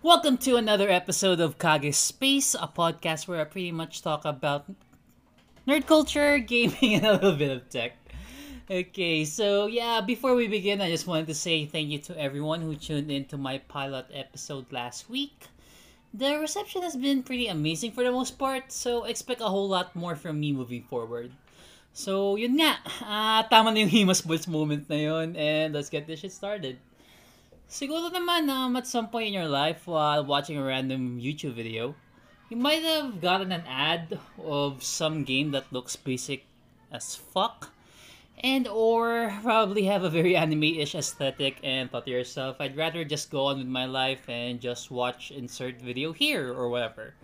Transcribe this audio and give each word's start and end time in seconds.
Welcome 0.00 0.38
to 0.46 0.54
another 0.54 0.88
episode 0.88 1.40
of 1.40 1.58
Kage 1.58 1.92
Space, 1.92 2.54
a 2.54 2.70
podcast 2.70 3.26
where 3.26 3.40
I 3.40 3.44
pretty 3.44 3.72
much 3.72 4.00
talk 4.00 4.24
about 4.24 4.70
nerd 5.66 5.86
culture, 5.86 6.38
gaming, 6.52 6.94
and 6.94 7.04
a 7.04 7.12
little 7.14 7.34
bit 7.34 7.50
of 7.50 7.68
tech. 7.68 7.98
Okay, 8.70 9.24
so 9.24 9.66
yeah, 9.66 10.00
before 10.00 10.36
we 10.36 10.46
begin, 10.46 10.80
I 10.80 10.88
just 10.88 11.08
wanted 11.08 11.26
to 11.26 11.34
say 11.34 11.66
thank 11.66 11.90
you 11.90 11.98
to 12.06 12.14
everyone 12.14 12.62
who 12.62 12.76
tuned 12.76 13.10
in 13.10 13.24
to 13.26 13.36
my 13.36 13.58
pilot 13.58 14.06
episode 14.14 14.70
last 14.70 15.10
week. 15.10 15.34
The 16.14 16.38
reception 16.38 16.82
has 16.82 16.94
been 16.94 17.24
pretty 17.24 17.48
amazing 17.48 17.90
for 17.90 18.04
the 18.04 18.12
most 18.12 18.38
part, 18.38 18.70
so 18.70 19.02
expect 19.02 19.40
a 19.40 19.50
whole 19.50 19.68
lot 19.68 19.96
more 19.96 20.14
from 20.14 20.38
me 20.38 20.52
moving 20.52 20.84
forward. 20.84 21.32
So, 21.92 22.36
yun 22.36 22.54
nga, 22.54 22.78
ah, 23.02 23.42
tama 23.50 23.74
na 23.74 23.82
yung 23.82 23.90
Himas 23.90 24.22
Bulls 24.22 24.46
moment 24.46 24.86
na 24.88 24.94
yun, 24.94 25.34
and 25.34 25.74
let's 25.74 25.90
get 25.90 26.06
this 26.06 26.20
shit 26.20 26.30
started. 26.30 26.78
Siguro 27.68 28.08
naman 28.08 28.48
um, 28.48 28.80
at 28.80 28.88
some 28.88 29.12
point 29.12 29.28
in 29.28 29.36
your 29.36 29.48
life 29.48 29.86
while 29.86 30.24
watching 30.24 30.56
a 30.56 30.64
random 30.64 31.20
YouTube 31.20 31.52
video, 31.52 31.94
you 32.48 32.56
might 32.56 32.80
have 32.80 33.20
gotten 33.20 33.52
an 33.52 33.68
ad 33.68 34.18
of 34.40 34.82
some 34.82 35.22
game 35.22 35.52
that 35.52 35.68
looks 35.70 35.94
basic 35.94 36.48
as 36.90 37.14
fuck 37.14 37.76
and 38.40 38.66
or 38.68 39.36
probably 39.42 39.84
have 39.84 40.02
a 40.02 40.08
very 40.08 40.36
anime-ish 40.36 40.94
aesthetic 40.94 41.60
and 41.62 41.90
thought 41.90 42.06
to 42.06 42.10
yourself, 42.10 42.56
I'd 42.58 42.76
rather 42.76 43.04
just 43.04 43.30
go 43.30 43.46
on 43.52 43.58
with 43.58 43.66
my 43.66 43.84
life 43.84 44.24
and 44.28 44.60
just 44.60 44.90
watch 44.90 45.30
insert 45.30 45.76
video 45.76 46.12
here 46.12 46.48
or 46.48 46.70
whatever. 46.70 47.14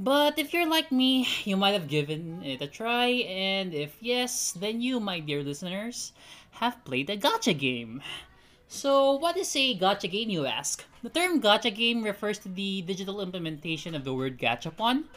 But 0.00 0.38
if 0.38 0.52
you're 0.52 0.68
like 0.68 0.90
me, 0.90 1.28
you 1.44 1.56
might 1.56 1.78
have 1.78 1.86
given 1.86 2.42
it 2.42 2.62
a 2.62 2.66
try, 2.66 3.22
and 3.28 3.74
if 3.74 3.94
yes, 4.00 4.50
then 4.50 4.80
you, 4.80 4.98
my 4.98 5.20
dear 5.20 5.44
listeners, 5.44 6.12
have 6.58 6.84
played 6.84 7.10
a 7.10 7.16
gacha 7.16 7.56
game. 7.56 8.02
So, 8.72 9.18
what 9.18 9.36
is 9.36 9.56
a 9.56 9.76
gacha 9.76 10.08
game, 10.08 10.30
you 10.30 10.46
ask? 10.46 10.84
The 11.02 11.10
term 11.10 11.42
gacha 11.42 11.74
game 11.74 12.04
refers 12.04 12.38
to 12.38 12.48
the 12.48 12.82
digital 12.82 13.20
implementation 13.20 13.96
of 13.96 14.04
the 14.04 14.14
word 14.14 14.38
gachapon. 14.38 15.10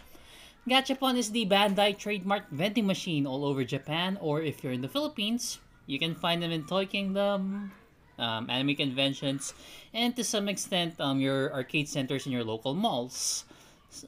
Gachapon 0.68 1.18
is 1.18 1.30
the 1.30 1.46
Bandai 1.46 1.96
trademark 1.96 2.50
vending 2.50 2.88
machine 2.88 3.28
all 3.28 3.46
over 3.46 3.64
Japan, 3.64 4.18
or 4.20 4.42
if 4.42 4.64
you're 4.64 4.74
in 4.74 4.82
the 4.82 4.90
Philippines, 4.90 5.60
you 5.86 6.00
can 6.00 6.16
find 6.16 6.42
them 6.42 6.50
in 6.50 6.66
Toy 6.66 6.88
Kingdom, 6.88 7.72
um, 8.18 8.50
anime 8.50 8.76
conventions, 8.76 9.54
and 9.94 10.16
to 10.16 10.24
some 10.24 10.50
extent, 10.50 11.00
um, 11.00 11.22
your 11.22 11.54
arcade 11.54 11.88
centers 11.88 12.26
and 12.26 12.34
your 12.34 12.44
local 12.44 12.74
malls. 12.74 13.46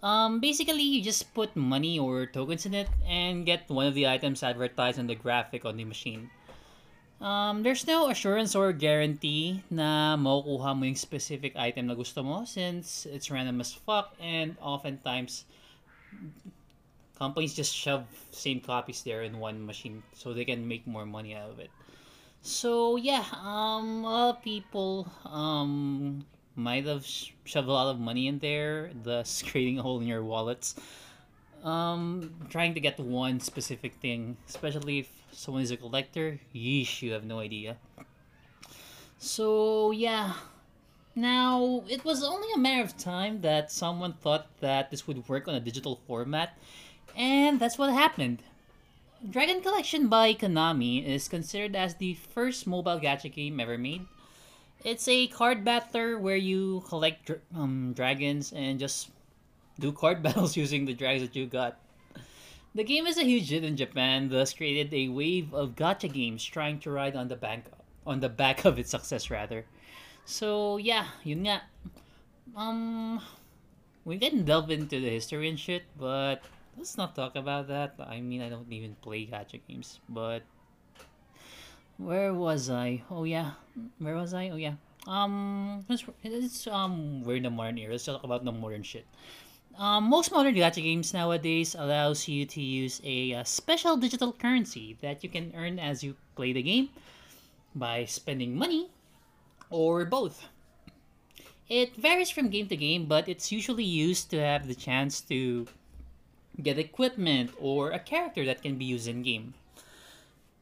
Um, 0.02 0.40
basically, 0.40 0.82
you 0.82 1.04
just 1.04 1.36
put 1.36 1.56
money 1.56 2.00
or 2.00 2.26
tokens 2.26 2.66
in 2.66 2.74
it 2.74 2.90
and 3.06 3.46
get 3.46 3.70
one 3.70 3.86
of 3.86 3.94
the 3.94 4.08
items 4.08 4.42
advertised 4.42 4.98
on 4.98 5.06
the 5.06 5.14
graphic 5.14 5.66
on 5.66 5.78
the 5.78 5.86
machine. 5.86 6.32
Um, 7.26 7.64
there's 7.64 7.88
no 7.88 8.14
assurance 8.14 8.54
or 8.54 8.70
guarantee 8.70 9.66
na 9.74 10.14
makukuha 10.14 10.78
mo 10.78 10.86
yung 10.86 10.94
specific 10.94 11.58
item 11.58 11.90
na 11.90 11.98
gusto 11.98 12.22
mo 12.22 12.46
since 12.46 13.10
it's 13.10 13.34
random 13.34 13.58
as 13.66 13.74
fuck 13.74 14.14
and 14.22 14.54
oftentimes 14.62 15.50
companies 17.18 17.58
just 17.58 17.74
shove 17.74 18.06
same 18.30 18.62
copies 18.62 19.02
there 19.02 19.26
in 19.26 19.42
one 19.42 19.66
machine 19.66 20.06
so 20.14 20.38
they 20.38 20.46
can 20.46 20.70
make 20.70 20.86
more 20.86 21.02
money 21.02 21.34
out 21.34 21.50
of 21.50 21.58
it. 21.58 21.74
So 22.46 22.94
yeah, 22.94 23.26
um, 23.42 24.06
a 24.06 24.10
lot 24.14 24.30
of 24.38 24.46
people 24.46 25.10
um 25.26 26.30
might 26.54 26.86
have 26.86 27.10
sh- 27.10 27.34
shoved 27.42 27.66
a 27.66 27.74
lot 27.74 27.90
of 27.90 27.98
money 27.98 28.30
in 28.30 28.38
there, 28.38 28.94
thus 28.94 29.42
creating 29.50 29.82
a 29.82 29.82
hole 29.82 29.98
in 29.98 30.06
your 30.06 30.22
wallets. 30.22 30.78
Um, 31.66 32.38
trying 32.54 32.78
to 32.78 32.80
get 32.80 33.02
one 33.02 33.42
specific 33.42 33.98
thing, 33.98 34.38
especially 34.46 35.02
if 35.02 35.10
someone 35.32 35.64
is 35.64 35.72
a 35.72 35.78
collector, 35.78 36.40
yeesh, 36.54 37.02
you 37.02 37.12
have 37.14 37.26
no 37.26 37.40
idea. 37.40 37.78
So 39.18 39.92
yeah, 39.92 40.34
now 41.16 41.84
it 41.88 42.04
was 42.04 42.24
only 42.24 42.48
a 42.54 42.58
matter 42.58 42.84
of 42.84 42.98
time 42.98 43.42
that 43.42 43.72
someone 43.72 44.14
thought 44.14 44.48
that 44.60 44.92
this 44.92 45.08
would 45.08 45.28
work 45.30 45.48
on 45.48 45.56
a 45.56 45.60
digital 45.60 46.00
format, 46.08 46.58
and 47.16 47.60
that's 47.60 47.78
what 47.78 47.92
happened. 47.92 48.44
Dragon 49.28 49.62
Collection 49.62 50.08
by 50.08 50.34
Konami 50.34 51.04
is 51.04 51.28
considered 51.28 51.76
as 51.76 51.96
the 51.96 52.14
first 52.14 52.68
mobile 52.68 53.00
gacha 53.00 53.32
game 53.34 53.60
ever 53.60 53.78
made. 53.78 54.06
It's 54.84 55.08
a 55.08 55.28
card 55.28 55.64
battler 55.66 56.20
where 56.20 56.36
you 56.36 56.84
collect 56.88 57.32
um, 57.56 57.94
dragons 57.96 58.52
and 58.54 58.80
just 58.80 59.10
do 59.80 59.92
card 59.92 60.22
battles 60.24 60.56
using 60.56 60.86
the 60.86 60.94
dragons 60.94 61.28
that 61.28 61.36
you 61.36 61.48
got. 61.48 61.80
The 62.76 62.84
game 62.84 63.08
is 63.08 63.18
a 63.18 63.24
huge 63.24 63.50
hit 63.50 63.64
in 63.64 63.78
Japan, 63.78 64.28
thus 64.28 64.54
created 64.54 64.94
a 64.94 65.08
wave 65.08 65.54
of 65.54 65.80
gacha 65.80 66.12
games 66.12 66.44
trying 66.44 66.80
to 66.84 66.92
ride 66.92 67.16
on 67.16 67.30
the 67.30 67.40
bank 67.40 67.72
on 68.06 68.20
the 68.20 68.28
back 68.28 68.66
of 68.66 68.78
its 68.78 68.92
success 68.92 69.32
rather. 69.32 69.64
So 70.26 70.76
yeah, 70.76 71.08
yun 71.24 71.48
nga. 71.48 71.64
Um 72.52 73.22
we 74.04 74.20
can 74.20 74.44
delve 74.44 74.70
into 74.76 75.00
the 75.00 75.10
history 75.10 75.48
and 75.48 75.58
shit, 75.58 75.88
but 75.98 76.44
let's 76.76 76.98
not 77.00 77.16
talk 77.16 77.40
about 77.40 77.72
that. 77.72 77.96
I 77.96 78.20
mean 78.20 78.42
I 78.44 78.50
don't 78.50 78.68
even 78.68 79.00
play 79.00 79.24
gacha 79.24 79.64
games, 79.64 80.04
but 80.10 80.44
where 81.96 82.34
was 82.34 82.70
I? 82.70 83.08
Oh 83.10 83.24
yeah, 83.24 83.56
where 84.04 84.20
was 84.20 84.34
I? 84.34 84.50
Oh 84.52 84.60
yeah. 84.60 84.76
Um, 85.08 85.86
it's, 85.88 86.04
it's 86.24 86.68
um 86.68 87.24
we're 87.24 87.38
in 87.38 87.44
the 87.44 87.50
modern 87.50 87.78
era. 87.78 87.96
Let's 87.96 88.04
talk 88.04 88.26
about 88.28 88.44
the 88.44 88.52
modern 88.52 88.84
shit. 88.84 89.08
Um, 89.78 90.06
most 90.06 90.32
modern 90.32 90.56
gacha 90.56 90.82
games 90.82 91.14
nowadays 91.14 91.76
allows 91.76 92.30
you 92.30 92.46
to 92.46 92.62
use 92.62 93.02
a, 93.04 93.34
uh 93.34 93.44
special 93.44 93.98
digital 93.98 94.32
currency 94.32 94.98
that 95.02 95.22
you 95.24 95.30
can 95.30 95.52
earn 95.56 95.80
as 95.80 96.02
you 96.02 96.16
play 96.36 96.54
the 96.54 96.62
game 96.62 96.90
by 97.76 98.06
spending 98.06 98.56
money 98.56 98.90
or 99.70 100.06
both. 100.06 100.48
It 101.68 101.96
varies 101.96 102.30
from 102.30 102.50
game 102.50 102.68
to 102.68 102.78
game, 102.78 103.06
but 103.06 103.28
it's 103.28 103.52
usually 103.52 103.84
used 103.84 104.30
to 104.30 104.40
have 104.40 104.68
the 104.68 104.76
chance 104.76 105.20
to 105.22 105.68
get 106.62 106.80
equipment 106.80 107.52
or 107.60 107.92
a 107.92 108.00
character 108.00 108.46
that 108.46 108.62
can 108.62 108.78
be 108.78 108.86
used 108.86 109.08
in 109.08 109.24
game. 109.24 109.56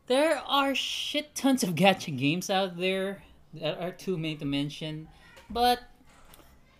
There 0.07 0.37
are 0.47 0.73
shit 0.73 1.35
tons 1.35 1.61
of 1.61 1.75
gacha 1.81 2.17
games 2.17 2.49
out 2.49 2.77
there 2.77 3.23
that 3.53 3.79
are 3.79 3.91
too 3.91 4.17
many 4.17 4.37
to 4.37 4.45
mention, 4.45 5.07
but 5.49 5.83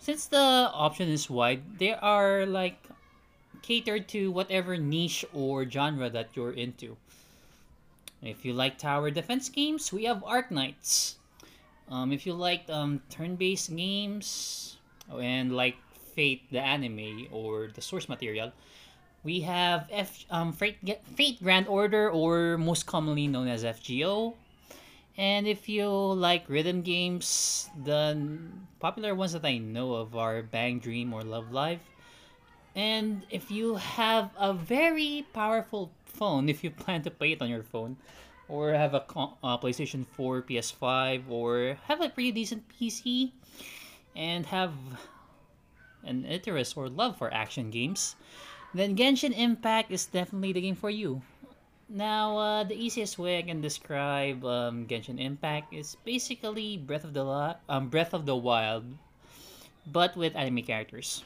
since 0.03 0.25
the 0.27 0.67
option 0.75 1.07
is 1.07 1.29
wide, 1.29 1.79
they 1.79 1.93
are 1.93 2.45
like 2.45 2.75
catered 3.61 4.09
to 4.09 4.31
whatever 4.31 4.75
niche 4.75 5.23
or 5.31 5.63
genre 5.63 6.09
that 6.09 6.35
you're 6.35 6.51
into. 6.51 6.97
If 8.21 8.43
you 8.43 8.51
like 8.51 8.77
tower 8.77 9.11
defense 9.11 9.47
games, 9.47 9.93
we 9.93 10.03
have 10.03 10.19
Arknights. 10.23 11.15
Um, 11.89 12.11
if 12.11 12.25
you 12.25 12.33
like 12.33 12.67
um, 12.69 13.01
turn-based 13.09 13.73
games 13.75 14.75
and 15.07 15.55
like 15.55 15.77
Fate 16.15 16.43
the 16.51 16.59
anime 16.59 17.27
or 17.31 17.69
the 17.73 17.81
source 17.81 18.09
material, 18.09 18.51
we 19.23 19.39
have 19.41 19.87
F 19.89 20.25
um 20.29 20.51
Fate, 20.51 20.77
Fate 21.15 21.41
Grand 21.41 21.67
Order 21.67 22.11
or 22.11 22.57
most 22.57 22.85
commonly 22.85 23.27
known 23.27 23.47
as 23.47 23.63
FGO. 23.63 24.35
And 25.17 25.47
if 25.47 25.69
you 25.69 25.87
like 25.89 26.49
rhythm 26.49 26.81
games, 26.81 27.69
the 27.83 28.17
popular 28.79 29.13
ones 29.13 29.33
that 29.33 29.45
I 29.45 29.59
know 29.59 29.93
of 29.93 30.15
are 30.15 30.41
Bang 30.41 30.79
Dream 30.79 31.13
or 31.13 31.21
Love 31.21 31.51
Live. 31.51 31.81
And 32.75 33.21
if 33.29 33.51
you 33.51 33.75
have 33.75 34.31
a 34.37 34.53
very 34.53 35.25
powerful 35.33 35.91
phone, 36.05 36.49
if 36.53 36.63
you 36.63 36.71
plan 36.71 37.03
to 37.03 37.11
play 37.11 37.33
it 37.33 37.41
on 37.41 37.49
your 37.49 37.63
phone, 37.63 37.97
or 38.49 38.73
have 38.73 38.93
a 38.93 39.01
co- 39.01 39.37
uh, 39.43 39.57
PlayStation 39.57 40.05
4, 40.05 40.41
PS5, 40.41 41.29
or 41.29 41.77
have 41.85 42.01
a 42.01 42.09
pretty 42.09 42.31
decent 42.31 42.67
PC, 42.69 43.31
and 44.15 44.47
have 44.47 44.73
an 46.03 46.25
interest 46.25 46.75
or 46.75 46.89
love 46.89 47.17
for 47.17 47.33
action 47.33 47.69
games, 47.69 48.15
then 48.73 48.95
Genshin 48.95 49.37
Impact 49.37 49.91
is 49.91 50.05
definitely 50.05 50.53
the 50.53 50.61
game 50.61 50.75
for 50.75 50.89
you. 50.89 51.21
Now, 51.93 52.37
uh, 52.39 52.63
the 52.63 52.73
easiest 52.73 53.19
way 53.19 53.37
I 53.37 53.43
can 53.43 53.61
describe 53.61 54.43
um, 54.43 54.87
Genshin 54.87 55.21
Impact 55.21 55.71
is 55.71 55.95
basically 56.03 56.75
Breath 56.75 57.03
of 57.03 57.13
the 57.13 57.21
La- 57.21 57.61
um, 57.69 57.89
Breath 57.89 58.15
of 58.15 58.25
the 58.25 58.35
Wild, 58.35 58.97
but 59.85 60.17
with 60.17 60.35
anime 60.35 60.63
characters. 60.63 61.23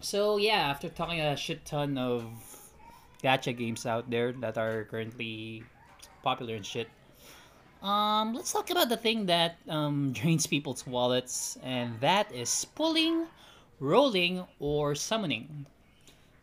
So 0.00 0.36
yeah, 0.36 0.68
after 0.68 0.90
talking 0.90 1.18
a 1.18 1.34
shit 1.34 1.64
ton 1.64 1.96
of 1.96 2.28
gacha 3.24 3.56
games 3.56 3.86
out 3.86 4.10
there 4.10 4.32
that 4.44 4.58
are 4.58 4.84
currently 4.84 5.64
popular 6.22 6.56
and 6.56 6.66
shit, 6.66 6.90
um, 7.80 8.34
let's 8.34 8.52
talk 8.52 8.68
about 8.68 8.90
the 8.90 8.98
thing 8.98 9.24
that 9.32 9.56
um, 9.66 10.12
drains 10.16 10.46
people's 10.46 10.86
wallets, 10.86 11.56
and 11.64 11.98
that 12.00 12.30
is 12.34 12.66
pulling, 12.76 13.28
rolling, 13.80 14.44
or 14.60 14.94
summoning. 14.94 15.64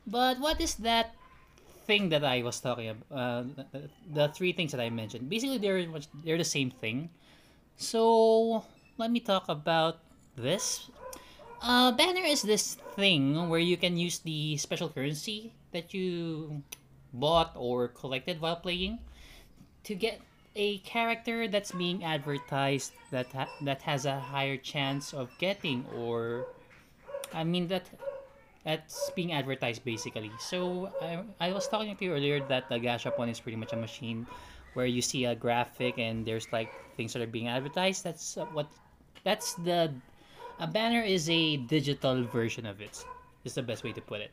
But 0.08 0.40
what 0.40 0.60
is 0.60 0.74
that 0.82 1.14
thing 1.86 2.10
that 2.10 2.24
I 2.24 2.42
was 2.42 2.60
talking 2.60 2.90
about? 2.90 3.08
Uh, 3.12 3.44
the, 4.14 4.28
three 4.30 4.54
things 4.54 4.72
that 4.72 4.82
I 4.82 4.90
mentioned. 4.90 5.30
Basically, 5.30 5.58
they're 5.58 5.88
much, 5.88 6.08
they're 6.24 6.38
the 6.38 6.44
same 6.44 6.72
thing. 6.72 7.10
So 7.78 8.64
let 8.98 9.12
me 9.12 9.20
talk 9.20 9.50
about 9.50 10.00
this. 10.36 10.90
Uh, 11.62 11.92
banner 11.92 12.26
is 12.26 12.42
this 12.42 12.76
thing 12.96 13.50
where 13.50 13.60
you 13.60 13.78
can 13.78 13.98
use 13.98 14.20
the 14.20 14.58
special 14.58 14.90
currency 14.90 15.54
that 15.72 15.94
you 15.94 16.64
bought 17.14 17.54
or 17.56 17.88
collected 17.90 18.42
while 18.42 18.56
playing 18.56 19.00
to 19.84 19.96
get 19.96 20.22
a 20.56 20.80
character 20.80 21.48
that's 21.48 21.72
being 21.72 22.04
advertised 22.04 22.92
that 23.12 23.28
ha- 23.32 23.50
that 23.62 23.82
has 23.82 24.06
a 24.06 24.20
higher 24.20 24.58
chance 24.58 25.14
of 25.14 25.30
getting 25.40 25.86
or 25.96 26.48
I 27.34 27.44
mean 27.44 27.68
that 27.68 27.88
that's 28.64 29.10
being 29.16 29.34
advertised 29.34 29.84
basically. 29.84 30.32
So 30.40 30.92
I, 31.02 31.24
I 31.40 31.52
was 31.52 31.68
talking 31.68 31.96
to 31.96 32.06
you 32.06 32.14
earlier 32.14 32.40
that 32.48 32.70
the 32.70 32.80
Gashapon 32.80 33.30
is 33.30 33.40
pretty 33.40 33.58
much 33.58 33.74
a 33.74 33.78
machine 33.78 34.28
where 34.74 34.86
you 34.86 35.02
see 35.02 35.26
a 35.26 35.36
graphic 35.36 35.98
and 35.98 36.26
there's 36.26 36.48
like 36.52 36.72
things 36.96 37.14
that 37.14 37.22
are 37.22 37.28
being 37.28 37.48
advertised. 37.48 38.04
That's 38.04 38.38
what 38.54 38.68
that's 39.24 39.54
the 39.56 39.94
a 40.60 40.68
banner 40.68 41.02
is 41.02 41.30
a 41.30 41.58
digital 41.58 42.24
version 42.24 42.66
of 42.66 42.82
it. 42.82 43.04
Is 43.44 43.56
the 43.56 43.64
best 43.64 43.84
way 43.84 43.92
to 43.94 44.02
put 44.02 44.22
it. 44.22 44.32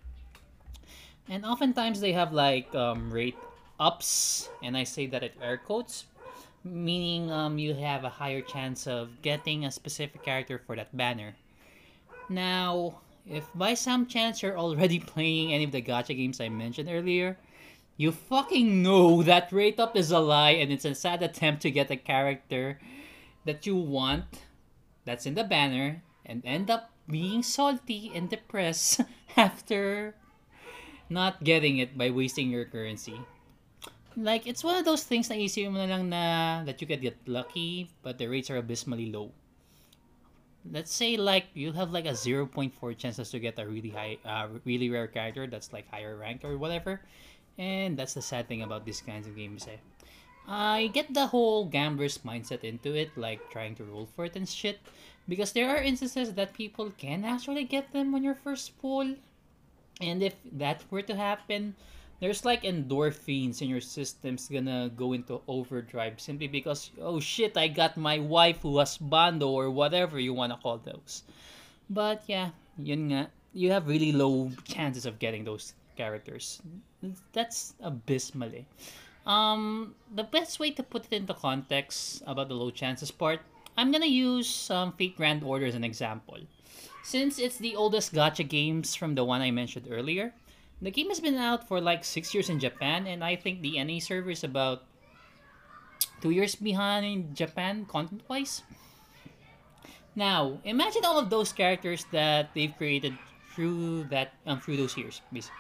And 1.29 1.45
oftentimes 1.45 2.01
they 2.01 2.13
have 2.13 2.33
like 2.33 2.75
um, 2.75 3.11
rate 3.11 3.37
ups, 3.81 4.49
and 4.63 4.77
I 4.77 4.85
say 4.85 5.07
that 5.07 5.23
at 5.23 5.33
air 5.41 5.57
quotes, 5.57 6.05
meaning 6.65 7.31
um, 7.31 7.59
you 7.59 7.75
have 7.75 8.05
a 8.05 8.09
higher 8.09 8.43
chance 8.43 8.87
of 8.87 9.23
getting 9.23 9.65
a 9.65 9.71
specific 9.71 10.23
character 10.23 10.61
for 10.67 10.77
that 10.77 10.95
banner. 10.97 11.35
Now, 12.29 13.01
if 13.27 13.47
by 13.55 13.75
some 13.75 14.07
chance 14.07 14.43
you're 14.43 14.59
already 14.59 14.99
playing 15.15 15.53
any 15.53 15.65
of 15.65 15.73
the 15.73 15.83
gacha 15.83 16.17
games 16.17 16.41
I 16.41 16.49
mentioned 16.49 16.89
earlier, 16.91 17.39
you 17.97 18.13
fucking 18.13 18.83
know 18.83 19.23
that 19.23 19.53
rate 19.53 19.81
up 19.81 19.97
is 19.97 20.11
a 20.11 20.21
lie 20.21 20.55
and 20.55 20.71
it's 20.71 20.85
a 20.85 20.95
sad 20.95 21.23
attempt 21.23 21.63
to 21.63 21.71
get 21.71 21.91
a 21.91 21.97
character 21.97 22.79
that 23.45 23.67
you 23.67 23.77
want 23.77 24.47
that's 25.05 25.27
in 25.27 25.35
the 25.35 25.45
banner 25.45 26.03
and 26.25 26.43
end 26.45 26.71
up 26.71 26.91
being 27.09 27.43
salty 27.43 28.13
and 28.15 28.29
depressed 28.29 29.01
after 29.37 30.15
not 31.09 31.43
getting 31.43 31.79
it 31.79 31.97
by 31.97 32.11
wasting 32.11 32.51
your 32.51 32.65
currency. 32.65 33.19
Like, 34.17 34.47
it's 34.47 34.63
one 34.63 34.77
of 34.77 34.85
those 34.85 35.05
things 35.05 35.31
na 35.31 35.37
isipin 35.37 35.73
mo 35.73 35.87
na 35.87 35.97
lang 35.97 36.11
na 36.11 36.23
that 36.67 36.83
you 36.83 36.87
could 36.87 37.01
get 37.01 37.17
lucky, 37.27 37.89
but 38.03 38.19
the 38.19 38.27
rates 38.27 38.51
are 38.51 38.59
abysmally 38.59 39.11
low. 39.11 39.33
Let's 40.71 40.93
say, 40.93 41.17
like, 41.17 41.47
you 41.55 41.73
have 41.73 41.93
like 41.93 42.07
a 42.07 42.13
0.4 42.13 42.97
chances 42.97 43.31
to 43.31 43.39
get 43.39 43.59
a 43.59 43.67
really 43.67 43.91
high, 43.91 44.19
uh, 44.25 44.49
really 44.65 44.91
rare 44.91 45.07
character 45.07 45.47
that's 45.47 45.73
like 45.73 45.89
higher 45.91 46.17
rank 46.17 46.45
or 46.45 46.59
whatever. 46.59 47.01
And 47.59 47.97
that's 47.97 48.15
the 48.15 48.23
sad 48.23 48.49
thing 48.49 48.63
about 48.63 48.85
these 48.85 49.01
kinds 49.01 49.27
of 49.27 49.37
games, 49.37 49.67
eh. 49.67 49.79
I 50.47 50.89
get 50.95 51.13
the 51.13 51.27
whole 51.27 51.67
gambler's 51.67 52.19
mindset 52.19 52.65
into 52.65 52.95
it, 52.95 53.17
like 53.17 53.51
trying 53.51 53.75
to 53.77 53.85
roll 53.85 54.09
for 54.17 54.25
it 54.25 54.37
and 54.37 54.49
shit. 54.49 54.81
Because 55.29 55.53
there 55.53 55.69
are 55.69 55.83
instances 55.83 56.33
that 56.35 56.55
people 56.55 56.91
can 56.97 57.25
actually 57.25 57.65
get 57.65 57.93
them 57.93 58.15
on 58.15 58.25
your 58.25 58.35
first 58.35 58.79
pull. 58.81 59.17
And 60.01 60.23
if 60.23 60.37
that 60.53 60.85
were 60.91 61.03
to 61.03 61.17
happen, 61.17 61.77
there's 62.21 62.45
like 62.45 62.63
endorphins 62.63 63.63
in 63.63 63.69
your 63.69 63.81
system's 63.81 64.49
gonna 64.49 64.91
go 64.97 65.13
into 65.13 65.41
overdrive 65.47 66.21
simply 66.21 66.49
because 66.49 66.91
oh 67.01 67.21
shit 67.21 67.57
I 67.57 67.69
got 67.69 67.97
my 67.97 68.19
wife 68.19 68.63
who 68.63 68.73
was 68.73 68.99
bando 68.99 69.49
or 69.49 69.71
whatever 69.71 70.19
you 70.19 70.35
wanna 70.35 70.59
call 70.61 70.79
those. 70.79 71.23
But 71.89 72.23
yeah, 72.27 72.51
yun 72.77 73.09
nga, 73.11 73.31
you 73.55 73.71
have 73.71 73.87
really 73.89 74.13
low 74.13 74.51
chances 74.65 75.07
of 75.07 75.19
getting 75.19 75.45
those 75.45 75.75
characters. 75.97 76.61
That's 77.33 77.75
abysmal 77.81 78.51
eh. 78.55 78.67
Um, 79.27 79.95
the 80.15 80.25
best 80.25 80.59
way 80.59 80.71
to 80.73 80.83
put 80.83 81.05
it 81.07 81.13
into 81.13 81.35
context 81.35 82.23
about 82.27 82.49
the 82.49 82.55
low 82.55 82.71
chances 82.71 83.11
part, 83.11 83.41
I'm 83.77 83.93
gonna 83.93 84.07
use 84.07 84.71
um, 84.71 84.93
Fate 84.93 85.17
Grand 85.17 85.45
Order 85.45 85.67
as 85.67 85.75
an 85.75 85.85
example. 85.85 86.39
Since 87.05 87.39
it's 87.39 87.59
the 87.59 87.77
oldest 87.77 88.13
gacha 88.13 88.47
games 88.47 88.95
from 88.95 89.15
the 89.15 89.25
one 89.25 89.41
I 89.41 89.51
mentioned 89.51 89.87
earlier, 89.91 90.35
the 90.81 90.91
game 90.91 91.09
has 91.09 91.21
been 91.21 91.37
out 91.37 91.67
for 91.67 91.81
like 91.81 92.05
six 92.05 92.35
years 92.35 92.49
in 92.49 92.61
Japan, 92.61 93.07
and 93.07 93.25
I 93.25 93.37
think 93.37 93.63
the 93.63 93.83
NA 93.83 93.99
server 93.99 94.31
is 94.31 94.45
about 94.45 94.85
two 96.21 96.31
years 96.31 96.55
behind 96.55 97.35
Japan 97.35 97.85
content 97.87 98.23
wise. 98.29 98.63
Now, 100.15 100.59
imagine 100.65 101.05
all 101.05 101.19
of 101.19 101.31
those 101.31 101.53
characters 101.53 102.07
that 102.11 102.51
they've 102.55 102.75
created 102.77 103.15
through 103.55 104.05
that 104.11 104.35
um, 104.47 104.61
through 104.61 104.77
those 104.77 104.97
years, 104.97 105.23
basically. 105.33 105.59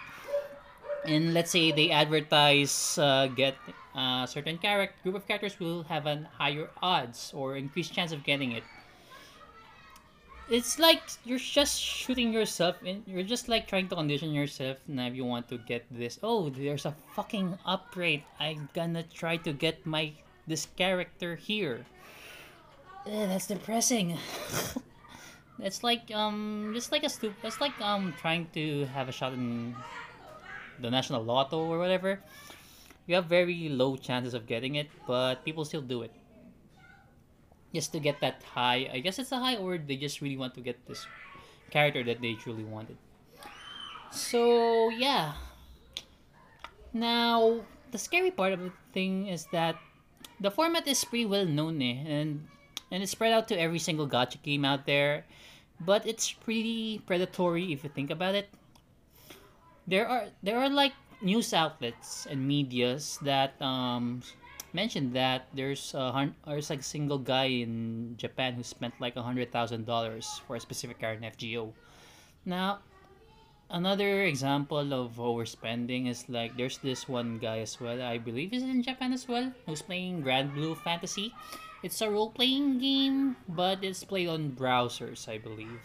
And 1.06 1.32
let's 1.32 1.50
say 1.50 1.70
they 1.70 1.90
advertise 1.90 2.98
uh, 2.98 3.28
get 3.28 3.54
a 3.94 3.98
uh, 3.98 4.26
certain 4.26 4.58
character 4.58 4.94
group 5.02 5.14
of 5.14 5.26
characters 5.26 5.58
will 5.58 5.84
have 5.84 6.06
an 6.06 6.26
higher 6.38 6.70
odds 6.82 7.30
or 7.34 7.56
increased 7.56 7.94
chance 7.94 8.10
of 8.10 8.24
getting 8.24 8.52
it 8.52 8.64
it's 10.50 10.78
like 10.78 11.02
you're 11.24 11.38
just 11.38 11.80
shooting 11.80 12.32
yourself 12.32 12.76
in 12.82 13.02
you're 13.06 13.22
just 13.22 13.48
like 13.48 13.68
trying 13.68 13.86
to 13.88 13.94
condition 13.94 14.32
yourself 14.32 14.78
now 14.88 15.06
if 15.06 15.14
you 15.14 15.24
want 15.24 15.46
to 15.48 15.58
get 15.68 15.84
this 15.90 16.18
oh 16.22 16.48
there's 16.48 16.86
a 16.86 16.94
fucking 17.14 17.58
upgrade. 17.66 18.22
I'm 18.40 18.68
gonna 18.72 19.02
try 19.02 19.36
to 19.44 19.52
get 19.52 19.84
my 19.84 20.12
this 20.46 20.66
character 20.76 21.36
here. 21.36 21.84
Eh, 23.06 23.26
that's 23.26 23.46
depressing. 23.46 24.16
It's 25.60 25.82
like 25.82 26.14
um 26.14 26.70
just 26.72 26.92
like 26.92 27.02
a 27.02 27.10
stupid 27.10 27.36
it's 27.42 27.60
like 27.60 27.74
um 27.82 28.14
trying 28.16 28.46
to 28.54 28.86
have 28.94 29.08
a 29.08 29.12
shot 29.12 29.32
in 29.32 29.74
the 30.80 30.88
national 30.88 31.24
lotto 31.24 31.58
or 31.58 31.78
whatever. 31.78 32.20
You 33.06 33.16
have 33.16 33.26
very 33.26 33.68
low 33.68 33.96
chances 33.96 34.34
of 34.34 34.46
getting 34.46 34.76
it 34.76 34.88
but 35.04 35.44
people 35.44 35.64
still 35.64 35.82
do 35.82 36.02
it 36.02 36.12
just 37.74 37.92
to 37.92 38.00
get 38.00 38.20
that 38.20 38.42
high. 38.42 38.88
I 38.92 39.00
guess 39.00 39.18
it's 39.18 39.32
a 39.32 39.38
high, 39.38 39.56
or 39.56 39.78
they 39.78 39.96
just 39.96 40.20
really 40.20 40.36
want 40.36 40.54
to 40.54 40.60
get 40.60 40.80
this 40.86 41.06
character 41.70 42.02
that 42.04 42.20
they 42.20 42.34
truly 42.34 42.64
wanted. 42.64 42.96
So 44.10 44.88
yeah. 44.90 45.34
Now 46.92 47.60
the 47.90 47.98
scary 47.98 48.30
part 48.30 48.52
of 48.52 48.60
the 48.60 48.72
thing 48.92 49.28
is 49.28 49.46
that 49.52 49.76
the 50.40 50.50
format 50.50 50.86
is 50.86 51.04
pretty 51.04 51.26
well 51.26 51.46
known 51.46 51.82
eh, 51.82 52.04
and 52.06 52.48
and 52.90 53.02
it's 53.02 53.12
spread 53.12 53.32
out 53.32 53.48
to 53.48 53.60
every 53.60 53.78
single 53.78 54.08
gacha 54.08 54.40
game 54.42 54.64
out 54.64 54.86
there, 54.86 55.26
but 55.80 56.06
it's 56.06 56.32
pretty 56.32 57.00
predatory 57.04 57.72
if 57.72 57.84
you 57.84 57.90
think 57.90 58.10
about 58.10 58.34
it. 58.34 58.48
There 59.86 60.08
are 60.08 60.32
there 60.42 60.58
are 60.58 60.68
like 60.68 60.92
news 61.20 61.52
outlets 61.52 62.26
and 62.30 62.46
medias 62.46 63.18
that 63.22 63.60
um 63.60 64.22
mentioned 64.72 65.14
that 65.14 65.48
there's 65.54 65.94
a 65.94 66.32
there's 66.46 66.70
like 66.70 66.80
a 66.80 66.86
single 66.86 67.18
guy 67.18 67.62
in 67.64 68.14
Japan 68.16 68.54
who 68.54 68.62
spent 68.62 68.94
like 69.00 69.16
a 69.16 69.22
hundred 69.22 69.52
thousand 69.52 69.86
dollars 69.86 70.40
for 70.46 70.56
a 70.56 70.60
specific 70.60 71.00
car 71.00 71.12
in 71.12 71.20
FGO. 71.20 71.72
Now, 72.44 72.80
another 73.70 74.24
example 74.24 74.92
of 74.92 75.16
overspending 75.16 76.08
is 76.08 76.28
like 76.28 76.56
there's 76.56 76.78
this 76.78 77.08
one 77.08 77.38
guy 77.38 77.60
as 77.60 77.80
well. 77.80 78.00
I 78.02 78.18
believe 78.18 78.52
is 78.52 78.62
in 78.62 78.82
Japan 78.82 79.12
as 79.12 79.28
well 79.28 79.52
who's 79.66 79.82
playing 79.82 80.22
Granblue 80.22 80.76
Fantasy. 80.78 81.34
It's 81.82 82.00
a 82.00 82.10
role 82.10 82.30
playing 82.30 82.78
game, 82.78 83.36
but 83.48 83.84
it's 83.84 84.02
played 84.02 84.28
on 84.28 84.50
browsers, 84.50 85.28
I 85.28 85.38
believe. 85.38 85.78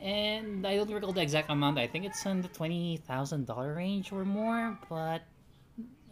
And 0.00 0.66
I 0.66 0.76
don't 0.76 0.90
recall 0.90 1.12
the 1.12 1.22
exact 1.22 1.50
amount. 1.50 1.78
I 1.78 1.86
think 1.86 2.04
it's 2.04 2.24
in 2.26 2.40
the 2.42 2.48
twenty 2.48 2.96
thousand 2.96 3.46
dollar 3.46 3.74
range 3.74 4.10
or 4.10 4.24
more. 4.24 4.76
But 4.88 5.22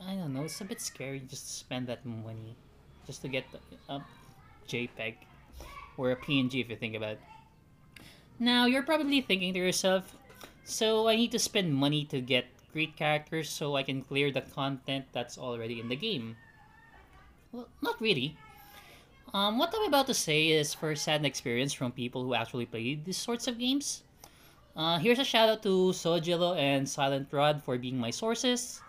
I 0.00 0.14
don't 0.14 0.32
know. 0.32 0.44
It's 0.44 0.60
a 0.60 0.64
bit 0.64 0.80
scary 0.80 1.20
just 1.20 1.46
to 1.46 1.52
spend 1.52 1.86
that 1.88 2.04
money 2.06 2.56
just 3.06 3.22
to 3.22 3.28
get 3.28 3.44
a 3.88 4.00
JPEG 4.68 5.16
or 5.96 6.12
a 6.12 6.16
PNG 6.16 6.60
if 6.60 6.70
you 6.70 6.76
think 6.76 6.94
about 6.94 7.12
it. 7.12 7.20
Now 8.38 8.66
you're 8.66 8.82
probably 8.82 9.20
thinking 9.20 9.52
to 9.52 9.58
yourself, 9.58 10.16
so 10.64 11.08
I 11.08 11.16
need 11.16 11.32
to 11.32 11.38
spend 11.38 11.74
money 11.74 12.04
to 12.06 12.20
get 12.20 12.46
great 12.72 12.96
characters 12.96 13.50
so 13.50 13.76
I 13.76 13.82
can 13.82 14.02
clear 14.02 14.30
the 14.30 14.40
content 14.40 15.06
that's 15.12 15.36
already 15.36 15.80
in 15.80 15.88
the 15.88 15.96
game. 15.96 16.36
Well, 17.52 17.68
not 17.82 18.00
really. 18.00 18.36
Um, 19.34 19.58
what 19.58 19.74
I'm 19.76 19.86
about 19.86 20.06
to 20.06 20.14
say 20.14 20.48
is 20.48 20.74
first-hand 20.74 21.26
experience 21.26 21.72
from 21.72 21.92
people 21.92 22.24
who 22.24 22.34
actually 22.34 22.66
play 22.66 22.94
these 22.94 23.18
sorts 23.18 23.46
of 23.46 23.58
games. 23.58 24.02
Uh, 24.74 24.98
here's 24.98 25.18
a 25.18 25.24
shout 25.24 25.48
out 25.48 25.62
to 25.62 25.92
Sojiro 25.92 26.56
and 26.56 26.88
Silent 26.88 27.28
Rod 27.30 27.62
for 27.62 27.76
being 27.76 27.98
my 27.98 28.10
sources. 28.10 28.80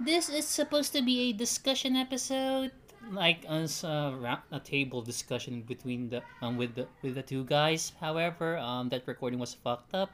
This 0.00 0.32
is 0.32 0.48
supposed 0.48 0.96
to 0.96 1.02
be 1.04 1.28
a 1.28 1.32
discussion 1.36 1.92
episode, 1.94 2.72
like 3.12 3.44
uh, 3.44 3.68
a 3.84 4.60
table 4.64 5.02
discussion 5.04 5.60
between 5.60 6.08
the 6.08 6.24
um, 6.40 6.56
with 6.56 6.72
the 6.72 6.88
with 7.04 7.20
the 7.20 7.22
two 7.22 7.44
guys. 7.44 7.92
However, 8.00 8.56
um, 8.56 8.88
that 8.88 9.04
recording 9.04 9.36
was 9.36 9.52
fucked 9.52 9.92
up. 9.92 10.08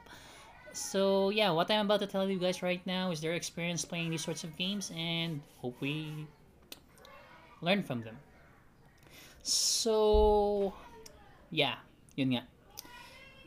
So 0.74 1.30
yeah, 1.30 1.54
what 1.54 1.70
I'm 1.70 1.86
about 1.86 2.02
to 2.02 2.10
tell 2.10 2.26
you 2.26 2.34
guys 2.34 2.66
right 2.66 2.82
now 2.82 3.14
is 3.14 3.22
their 3.22 3.38
experience 3.38 3.86
playing 3.86 4.10
these 4.10 4.26
sorts 4.26 4.42
of 4.42 4.58
games, 4.58 4.90
and 4.90 5.38
hope 5.62 5.78
we 5.78 6.26
learn 7.62 7.86
from 7.86 8.02
them. 8.02 8.18
So 9.46 10.74
yeah, 11.54 11.78
yun 12.18 12.34
nga. 12.34 12.44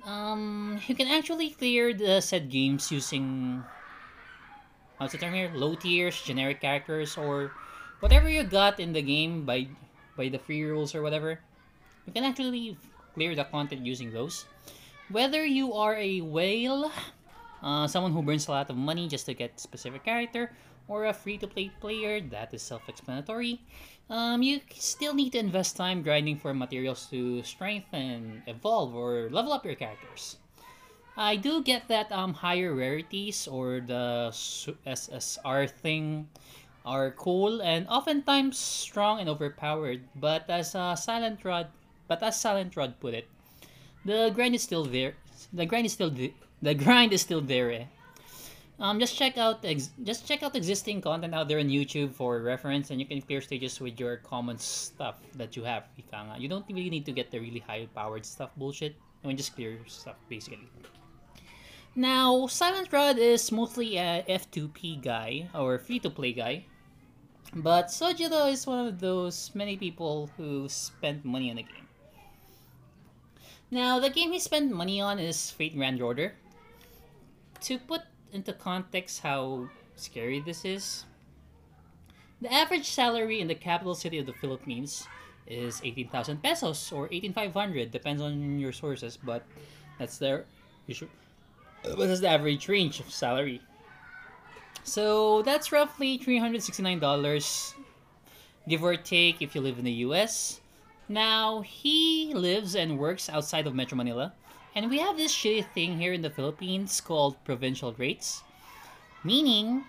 Um, 0.08 0.80
you 0.88 0.96
can 0.96 1.12
actually 1.12 1.52
clear 1.52 1.92
the 1.92 2.24
said 2.24 2.48
games 2.48 2.88
using 2.96 3.60
what's 5.00 5.14
the 5.14 5.18
term 5.18 5.34
here? 5.34 5.50
Low 5.56 5.74
tiers, 5.76 6.22
generic 6.22 6.62
characters, 6.62 7.18
or 7.18 7.52
whatever 8.00 8.30
you 8.30 8.44
got 8.44 8.80
in 8.80 8.94
the 8.94 9.02
game 9.02 9.48
by 9.48 9.68
by 10.16 10.30
the 10.30 10.38
free 10.38 10.64
rules 10.64 10.94
or 10.94 11.02
whatever. 11.02 11.40
You 12.06 12.14
can 12.14 12.28
actually 12.28 12.78
clear 13.16 13.34
the 13.34 13.48
content 13.48 13.88
using 13.88 14.12
those. 14.12 14.46
Whether 15.10 15.46
you 15.46 15.74
are 15.74 15.96
a 15.96 16.22
whale, 16.22 16.92
uh, 17.64 17.88
someone 17.88 18.12
who 18.12 18.22
burns 18.22 18.48
a 18.48 18.52
lot 18.52 18.70
of 18.70 18.78
money 18.78 19.08
just 19.08 19.26
to 19.26 19.34
get 19.34 19.60
specific 19.60 20.04
character, 20.04 20.52
or 20.88 21.06
a 21.06 21.14
free-to-play 21.14 21.72
player, 21.80 22.20
that 22.34 22.54
is 22.54 22.62
self-explanatory. 22.62 23.62
Um, 24.10 24.42
you 24.42 24.60
still 24.74 25.14
need 25.14 25.32
to 25.34 25.40
invest 25.40 25.78
time 25.78 26.02
grinding 26.02 26.38
for 26.38 26.54
materials 26.54 27.06
to 27.14 27.44
strengthen, 27.44 28.42
evolve, 28.48 28.96
or 28.96 29.30
level 29.30 29.54
up 29.54 29.66
your 29.66 29.76
characters. 29.76 30.38
I 31.20 31.36
do 31.36 31.62
get 31.62 31.90
that 31.90 32.14
um, 32.16 32.32
higher 32.32 32.74
rarities 32.74 33.44
or 33.46 33.84
the 33.84 34.32
SSR 34.32 35.70
thing 35.70 36.30
are 36.86 37.12
cool 37.12 37.62
and 37.62 37.84
oftentimes 37.90 38.58
strong 38.58 39.20
and 39.20 39.28
overpowered, 39.28 40.00
but 40.16 40.48
as 40.48 40.76
uh, 40.76 40.96
Silent 40.96 41.44
Rod, 41.44 41.68
but 42.08 42.24
as 42.24 42.40
Silent 42.40 42.72
Rod 42.78 42.96
put 43.02 43.14
it, 43.14 43.28
the 44.06 44.32
grind 44.34 44.56
is 44.56 44.64
still 44.64 44.86
there. 44.86 45.12
The 45.52 45.66
grind 45.66 45.88
is 45.88 45.92
still 45.92 46.10
the, 46.10 46.32
the 46.62 46.74
grind 46.74 47.12
is 47.12 47.20
still 47.20 47.42
there. 47.42 47.70
Eh? 47.70 47.84
Um, 48.80 48.98
just 48.98 49.18
check 49.18 49.38
out 49.38 49.60
just 50.04 50.26
check 50.26 50.42
out 50.42 50.56
existing 50.56 51.02
content 51.02 51.36
out 51.36 51.50
there 51.50 51.60
on 51.60 51.68
YouTube 51.68 52.16
for 52.16 52.40
reference, 52.40 52.92
and 52.92 53.00
you 53.02 53.06
can 53.06 53.20
clear 53.20 53.42
stages 53.42 53.82
with 53.82 54.00
your 54.00 54.24
common 54.24 54.58
stuff 54.58 55.20
that 55.36 55.58
you 55.58 55.66
have. 55.66 55.84
You 56.40 56.48
don't 56.48 56.64
really 56.70 56.90
need 56.90 57.06
to 57.08 57.12
get 57.12 57.30
the 57.30 57.40
really 57.40 57.60
high 57.60 57.90
powered 57.94 58.26
stuff 58.26 58.52
bullshit. 58.56 58.96
I 59.22 59.28
mean, 59.28 59.36
just 59.36 59.54
clear 59.54 59.80
stuff 59.86 60.16
basically. 60.30 60.72
Now, 61.96 62.48
Silent 62.48 62.94
Rod 62.94 63.18
is 63.18 63.52
mostly 63.52 63.98
a 63.98 64.24
F2P 64.30 65.02
guy 65.02 65.50
or 65.56 65.80
free 65.80 66.00
to 66.00 66.10
play 66.10 66.34
guy, 66.34 66.66
but 67.54 67.88
Sojiro 67.88 68.52
is 68.52 68.68
one 68.68 68.88
of 68.88 69.00
those 69.00 69.52
many 69.56 69.76
people 69.76 70.30
who 70.38 70.70
spend 70.70 71.26
money 71.26 71.50
on 71.50 71.58
the 71.58 71.64
game. 71.64 71.88
Now, 73.72 74.00
the 74.00 74.10
game 74.10 74.32
he 74.32 74.40
spent 74.40 74.72
money 74.72 75.02
on 75.02 75.20
is 75.20 75.50
Fate 75.52 75.76
Grand 75.76 76.02
Order. 76.02 76.34
To 77.62 77.78
put 77.78 78.02
into 78.32 78.54
context 78.54 79.22
how 79.22 79.70
scary 79.96 80.40
this 80.40 80.64
is, 80.64 81.06
the 82.42 82.54
average 82.54 82.88
salary 82.88 83.42
in 83.42 83.48
the 83.48 83.56
capital 83.56 83.96
city 83.96 84.18
of 84.18 84.26
the 84.26 84.34
Philippines 84.34 85.06
is 85.46 85.82
18,000 85.84 86.42
pesos 86.42 86.92
or 86.92 87.10
18,500 87.12 87.92
depends 87.92 88.22
on 88.22 88.60
your 88.60 88.72
sources 88.72 89.18
but 89.18 89.44
that's 89.98 90.20
their 90.20 90.46
usual 90.86 91.10
what 91.96 92.10
is 92.10 92.22
the 92.22 92.28
average 92.28 92.68
range 92.68 93.00
of 93.00 93.10
salary 93.10 93.62
so 94.84 95.42
that's 95.44 95.72
roughly 95.72 96.18
$369 96.18 97.74
give 98.68 98.84
or 98.84 98.96
take 98.96 99.42
if 99.42 99.56
you 99.56 99.62
live 99.62 99.78
in 99.78 99.86
the 99.86 100.04
US 100.08 100.62
now 101.08 101.62
he 101.62 102.34
lives 102.34 102.76
and 102.76 103.00
works 103.00 103.30
outside 103.30 103.66
of 103.66 103.76
Metro 103.76 103.98
Manila 103.98 104.34
and 104.76 104.90
we 104.90 105.00
have 105.00 105.18
this 105.18 105.34
shitty 105.34 105.66
thing 105.74 106.00
here 106.00 106.14
in 106.14 106.22
the 106.22 106.30
Philippines 106.30 107.02
called 107.02 107.44
provincial 107.44 107.94
rates, 107.94 108.44
meaning 109.24 109.84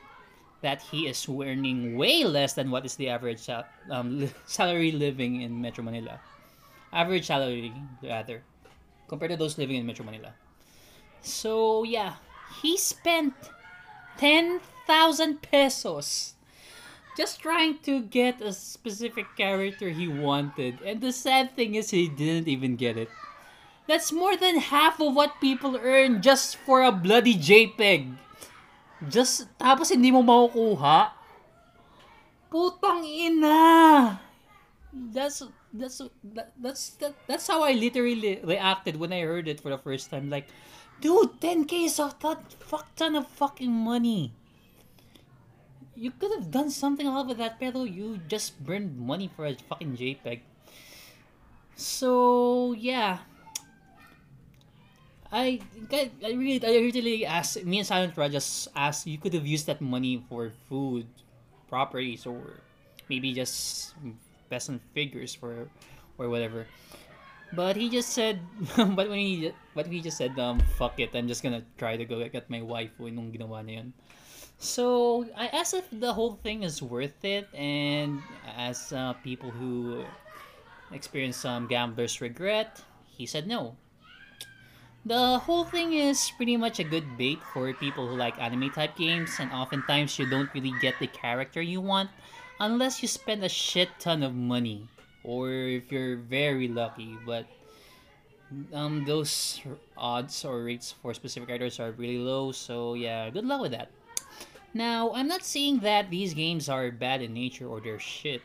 that 0.62 0.80
he 0.80 1.06
is 1.06 1.28
earning 1.28 1.96
way 1.96 2.24
less 2.24 2.54
than 2.54 2.70
what 2.70 2.84
is 2.84 2.96
the 2.96 3.08
average 3.08 3.48
um, 3.90 4.28
salary 4.46 4.92
living 4.92 5.42
in 5.42 5.60
Metro 5.60 5.84
Manila. 5.84 6.20
Average 6.92 7.26
salary, 7.26 7.72
rather, 8.02 8.42
compared 9.08 9.30
to 9.30 9.36
those 9.36 9.58
living 9.58 9.76
in 9.76 9.86
Metro 9.86 10.04
Manila. 10.04 10.32
So, 11.22 11.84
yeah, 11.84 12.14
he 12.62 12.76
spent 12.76 13.34
10,000 14.18 15.42
pesos 15.42 16.34
just 17.16 17.40
trying 17.40 17.78
to 17.84 18.00
get 18.00 18.40
a 18.40 18.52
specific 18.52 19.26
character 19.36 19.90
he 19.90 20.08
wanted. 20.08 20.80
And 20.80 21.00
the 21.00 21.12
sad 21.12 21.56
thing 21.56 21.74
is, 21.74 21.90
he 21.90 22.08
didn't 22.08 22.48
even 22.48 22.76
get 22.76 22.96
it. 22.96 23.08
That's 23.86 24.12
more 24.12 24.36
than 24.36 24.56
half 24.56 25.00
of 25.00 25.14
what 25.14 25.40
people 25.40 25.76
earn 25.76 26.22
just 26.22 26.56
for 26.56 26.82
a 26.82 26.92
bloody 26.92 27.34
JPEG. 27.34 28.14
Just, 29.08 29.50
tapos 29.58 29.90
hindi 29.90 30.12
mo 30.12 30.22
makukuha. 30.22 31.10
Putang 32.48 33.02
ina! 33.04 34.20
That's, 34.92 35.42
that's, 35.72 36.00
that, 36.34 36.52
that's, 36.58 36.90
that, 37.00 37.14
that's 37.26 37.46
how 37.46 37.62
I 37.62 37.72
literally 37.72 38.40
reacted 38.42 38.96
when 38.96 39.12
I 39.12 39.22
heard 39.22 39.48
it 39.48 39.60
for 39.60 39.70
the 39.70 39.78
first 39.78 40.10
time. 40.10 40.30
Like, 40.30 40.48
dude, 41.00 41.40
10k 41.40 41.86
is 41.86 41.98
a 41.98 42.10
fuck 42.10 42.94
ton 42.96 43.16
of 43.16 43.26
fucking 43.28 43.70
money. 43.70 44.32
You 45.94 46.10
could 46.10 46.32
have 46.32 46.50
done 46.50 46.70
something 46.70 47.06
out 47.06 47.30
of 47.30 47.36
that, 47.38 47.60
pero 47.60 47.84
you 47.84 48.20
just 48.28 48.62
burned 48.64 48.98
money 48.98 49.30
for 49.36 49.46
a 49.46 49.54
fucking 49.54 49.96
JPEG. 49.96 50.40
So, 51.76 52.72
yeah. 52.72 53.18
I, 55.32 55.60
I 55.92 56.32
really, 56.32 56.64
I 56.64 56.90
really 56.90 57.26
asked, 57.26 57.64
me 57.64 57.78
and 57.78 57.86
Silent 57.86 58.16
Rod 58.16 58.32
just 58.32 58.68
asked, 58.74 59.06
you 59.06 59.18
could 59.18 59.34
have 59.34 59.46
used 59.46 59.66
that 59.66 59.80
money 59.80 60.24
for 60.28 60.52
food, 60.68 61.06
properties, 61.68 62.26
or 62.26 62.60
maybe 63.08 63.32
just 63.32 63.94
peasant 64.50 64.82
figures 64.92 65.32
for, 65.32 65.70
or 66.18 66.28
whatever. 66.28 66.66
But 67.52 67.74
he 67.74 67.90
just 67.90 68.10
said, 68.10 68.38
but 68.76 69.08
when 69.08 69.18
he, 69.18 69.52
but 69.74 69.86
he 69.86 70.00
just 70.00 70.18
said, 70.18 70.38
um, 70.38 70.60
fuck 70.76 70.98
it, 71.00 71.14
I'm 71.14 71.26
just 71.26 71.42
gonna 71.42 71.64
try 71.78 71.96
to 71.96 72.04
go 72.04 72.22
get 72.28 72.50
my 72.50 72.62
wife 72.62 72.90
nung 72.98 73.32
ginawa. 73.32 73.62
So, 74.60 75.24
I 75.34 75.48
asked 75.48 75.72
if 75.72 75.88
the 75.88 76.12
whole 76.12 76.36
thing 76.44 76.64
is 76.68 76.82
worth 76.82 77.24
it, 77.24 77.48
and 77.56 78.20
as 78.44 78.92
uh, 78.92 79.14
people 79.24 79.50
who 79.50 80.04
experience 80.92 81.38
some 81.38 81.66
gambler's 81.66 82.20
regret, 82.20 82.82
he 83.08 83.24
said 83.24 83.48
no. 83.48 83.74
The 85.06 85.40
whole 85.40 85.64
thing 85.64 85.94
is 85.94 86.30
pretty 86.36 86.58
much 86.58 86.78
a 86.78 86.84
good 86.84 87.16
bait 87.16 87.40
for 87.54 87.72
people 87.72 88.06
who 88.06 88.20
like 88.20 88.36
anime 88.36 88.68
type 88.68 89.00
games, 89.00 89.40
and 89.40 89.50
oftentimes 89.50 90.18
you 90.18 90.28
don't 90.28 90.52
really 90.52 90.76
get 90.84 91.00
the 91.00 91.08
character 91.08 91.62
you 91.62 91.80
want 91.80 92.10
unless 92.60 93.02
you 93.02 93.08
spend 93.08 93.42
a 93.42 93.48
shit 93.48 93.88
ton 93.98 94.22
of 94.22 94.34
money, 94.34 94.86
or 95.24 95.50
if 95.50 95.90
you're 95.90 96.16
very 96.16 96.68
lucky. 96.68 97.16
But 97.26 97.46
um, 98.72 99.04
those 99.04 99.60
odds 99.96 100.44
or 100.44 100.62
rates 100.62 100.94
for 101.02 101.14
specific 101.14 101.48
characters 101.48 101.80
are 101.80 101.92
really 101.92 102.18
low, 102.20 102.52
so 102.52 102.94
yeah, 102.94 103.30
good 103.30 103.44
luck 103.44 103.62
with 103.62 103.72
that. 103.72 103.90
Now, 104.72 105.10
I'm 105.14 105.26
not 105.26 105.42
saying 105.42 105.80
that 105.80 106.10
these 106.10 106.34
games 106.34 106.68
are 106.68 106.92
bad 106.92 107.22
in 107.22 107.34
nature 107.34 107.66
or 107.66 107.80
they're 107.80 107.98
shit. 107.98 108.42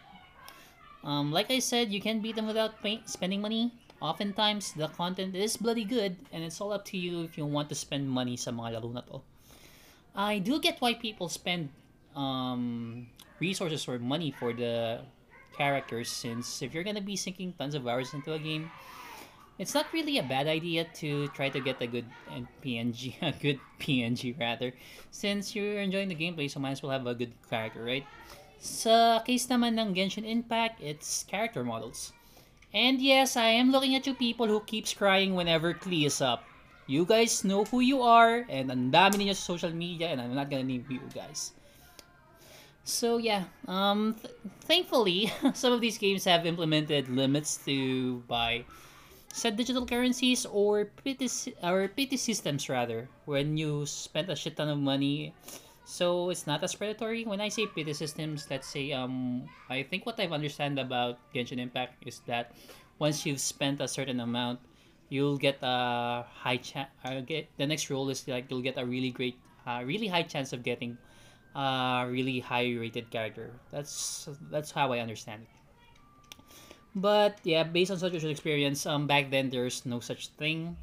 Um, 1.04 1.32
like 1.32 1.52
I 1.52 1.60
said, 1.60 1.92
you 1.92 2.02
can 2.02 2.20
beat 2.20 2.36
them 2.36 2.48
without 2.48 2.82
pay- 2.82 3.06
spending 3.06 3.42
money, 3.42 3.72
oftentimes 4.02 4.74
the 4.74 4.88
content 4.90 5.36
is 5.36 5.58
bloody 5.58 5.84
good 5.84 6.16
and 6.32 6.44
it's 6.44 6.60
all 6.60 6.74
up 6.74 6.86
to 6.86 6.98
you 6.98 7.24
if 7.24 7.38
you 7.38 7.46
want 7.46 7.70
to 7.70 7.76
spend 7.76 8.10
money 8.10 8.36
sa 8.36 8.52
mga 8.52 8.78
laro 8.78 8.90
na 8.90 9.02
to. 9.02 9.22
I 10.16 10.40
do 10.40 10.60
get 10.60 10.80
why 10.80 10.96
people 10.96 11.28
spend 11.28 11.70
um, 12.16 13.08
resources 13.40 13.88
or 13.88 14.00
money 14.00 14.32
for 14.32 14.54
the 14.54 15.02
characters 15.56 16.10
since 16.10 16.62
if 16.62 16.74
you're 16.74 16.84
gonna 16.84 17.02
be 17.02 17.16
sinking 17.16 17.54
tons 17.58 17.76
of 17.76 17.88
hours 17.88 18.14
into 18.14 18.34
a 18.34 18.40
game, 18.40 18.72
it's 19.58 19.74
not 19.74 19.88
really 19.94 20.18
a 20.18 20.24
bad 20.24 20.48
idea 20.48 20.84
to 20.96 21.28
try 21.30 21.50
to 21.50 21.60
get 21.60 21.82
a 21.82 21.88
good 21.88 22.06
PNG, 22.64 23.16
a 23.22 23.32
good 23.32 23.60
PNG 23.80 24.38
rather, 24.40 24.74
since 25.12 25.56
you're 25.56 25.80
enjoying 25.80 26.10
the 26.10 26.16
gameplay, 26.16 26.50
so 26.50 26.60
might 26.60 26.72
as 26.72 26.84
well 26.84 26.92
have 26.92 27.08
a 27.08 27.16
good 27.16 27.32
character, 27.50 27.84
right? 27.84 28.06
Sa 28.60 29.20
case 29.24 29.48
naman 29.48 29.80
ng 29.80 29.94
Genshin 29.94 30.28
Impact, 30.28 30.82
it's 30.82 31.24
character 31.24 31.64
models. 31.64 32.12
And 32.76 33.00
yes, 33.00 33.38
I 33.38 33.56
am 33.56 33.72
looking 33.72 33.96
at 33.96 34.08
you 34.08 34.16
people 34.16 34.48
who 34.48 34.60
keeps 34.68 34.94
crying 34.94 35.36
whenever 35.36 35.74
Klee 35.74 36.06
is 36.06 36.20
up. 36.20 36.44
You 36.88 37.06
guys 37.06 37.44
know 37.44 37.64
who 37.64 37.80
you 37.80 38.04
are, 38.04 38.44
and 38.52 38.70
ang 38.70 38.92
dami 38.92 39.24
ninyo 39.24 39.34
sa 39.34 39.56
social 39.56 39.72
media, 39.72 40.12
and 40.12 40.20
I'm 40.20 40.36
not 40.36 40.52
gonna 40.52 40.68
name 40.68 40.84
you 40.92 41.02
guys. 41.16 41.56
So 42.86 43.18
yeah, 43.18 43.46
um, 43.68 44.16
th- 44.22 44.34
thankfully, 44.62 45.34
some 45.54 45.74
of 45.74 45.82
these 45.82 45.98
games 45.98 46.24
have 46.26 46.46
implemented 46.46 47.10
limits 47.10 47.58
to 47.66 48.22
buy 48.30 48.64
set 49.34 49.58
digital 49.58 49.86
currencies 49.86 50.46
or 50.46 50.86
pity, 51.04 51.28
or 51.64 51.90
pity 51.90 52.16
systems 52.18 52.70
rather. 52.70 53.10
When 53.26 53.58
you 53.58 53.86
spend 53.86 54.30
a 54.30 54.36
shit 54.36 54.56
ton 54.56 54.70
of 54.70 54.80
money 54.80 55.34
so 55.86 56.30
it's 56.32 56.48
not 56.48 56.64
as 56.64 56.74
predatory. 56.74 57.26
When 57.26 57.40
I 57.40 57.50
say 57.50 57.68
pity 57.68 57.94
systems, 57.94 58.48
let's 58.50 58.68
say 58.68 58.92
um 58.92 59.46
I 59.70 59.84
think 59.84 60.06
what 60.06 60.20
I've 60.20 60.34
understand 60.34 60.80
about 60.82 61.22
Genshin 61.34 61.62
Impact 61.62 62.02
is 62.06 62.22
that 62.26 62.54
once 62.98 63.26
you've 63.26 63.42
spent 63.42 63.82
a 63.82 63.88
certain 63.88 64.20
amount, 64.20 64.60
you'll 65.10 65.38
get 65.38 65.62
a 65.62 66.26
high 66.26 66.58
chance. 66.58 66.90
Uh, 67.06 67.22
get 67.22 67.50
the 67.58 67.66
next 67.70 67.90
roll 67.90 68.10
is 68.10 68.28
like 68.28 68.50
you'll 68.50 68.66
get 68.66 68.78
a 68.78 68.86
really 68.86 69.12
great, 69.12 69.38
uh, 69.66 69.86
really 69.86 70.08
high 70.10 70.26
chance 70.26 70.54
of 70.54 70.64
getting 70.64 70.98
really 71.56 72.40
high 72.40 72.76
rated 72.76 73.10
character. 73.10 73.52
That's 73.72 74.28
that's 74.52 74.72
how 74.72 74.92
I 74.92 75.00
understand 75.00 75.44
it. 75.44 75.50
But 76.96 77.40
yeah, 77.44 77.64
based 77.64 77.92
on 77.92 78.00
social 78.00 78.30
experience, 78.30 78.86
um, 78.86 79.08
back 79.08 79.32
then 79.32 79.50
there's 79.50 79.86
no 79.86 80.00
such 80.00 80.30
thing. 80.40 80.78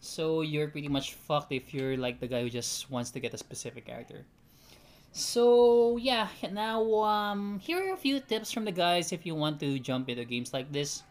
So 0.00 0.42
you're 0.42 0.68
pretty 0.68 0.88
much 0.88 1.14
fucked 1.14 1.52
if 1.52 1.72
you're 1.72 1.96
like 1.96 2.20
the 2.20 2.26
guy 2.26 2.42
who 2.42 2.50
just 2.50 2.90
wants 2.90 3.10
to 3.12 3.20
get 3.20 3.32
a 3.32 3.38
specific 3.38 3.86
character. 3.86 4.26
So 5.12 5.96
yeah, 5.96 6.28
now 6.50 6.82
um, 7.06 7.60
here 7.60 7.78
are 7.78 7.94
a 7.94 7.96
few 7.96 8.18
tips 8.18 8.50
from 8.50 8.66
the 8.66 8.74
guys 8.74 9.12
if 9.12 9.24
you 9.24 9.34
want 9.34 9.60
to 9.60 9.78
jump 9.78 10.10
into 10.10 10.24
games 10.26 10.52
like 10.52 10.70
this. 10.72 11.02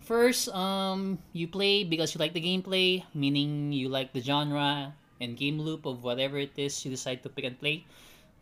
First, 0.00 0.48
um, 0.50 1.18
you 1.32 1.46
play 1.46 1.84
because 1.84 2.14
you 2.14 2.18
like 2.18 2.34
the 2.34 2.42
gameplay, 2.42 3.04
meaning 3.14 3.72
you 3.72 3.88
like 3.88 4.12
the 4.12 4.20
genre 4.20 4.92
and 5.20 5.36
game 5.36 5.60
loop 5.60 5.86
of 5.86 6.02
whatever 6.02 6.38
it 6.38 6.52
is 6.56 6.84
you 6.84 6.90
decide 6.90 7.22
to 7.22 7.28
pick 7.28 7.44
and 7.44 7.58
play. 7.58 7.84